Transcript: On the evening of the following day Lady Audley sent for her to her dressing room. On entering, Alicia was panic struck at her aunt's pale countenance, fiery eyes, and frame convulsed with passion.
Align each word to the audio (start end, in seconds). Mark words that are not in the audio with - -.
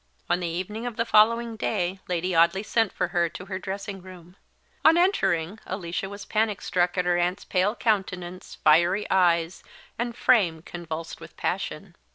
On 0.31 0.39
the 0.39 0.47
evening 0.47 0.87
of 0.87 0.95
the 0.95 1.05
following 1.05 1.55
day 1.55 1.99
Lady 2.07 2.33
Audley 2.35 2.63
sent 2.63 2.91
for 2.91 3.09
her 3.09 3.29
to 3.29 3.45
her 3.45 3.59
dressing 3.59 4.01
room. 4.01 4.35
On 4.83 4.97
entering, 4.97 5.59
Alicia 5.67 6.09
was 6.09 6.25
panic 6.25 6.59
struck 6.63 6.97
at 6.97 7.05
her 7.05 7.17
aunt's 7.19 7.45
pale 7.45 7.75
countenance, 7.75 8.55
fiery 8.63 9.07
eyes, 9.11 9.61
and 9.99 10.17
frame 10.17 10.63
convulsed 10.63 11.21
with 11.21 11.37
passion. 11.37 11.95